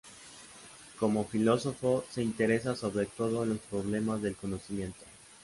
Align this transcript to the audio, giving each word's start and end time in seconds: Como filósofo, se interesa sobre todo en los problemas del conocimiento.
Como 0.97 1.25
filósofo, 1.25 2.05
se 2.09 2.23
interesa 2.23 2.75
sobre 2.75 3.05
todo 3.05 3.43
en 3.43 3.49
los 3.49 3.59
problemas 3.59 4.19
del 4.23 4.35
conocimiento. 4.35 5.05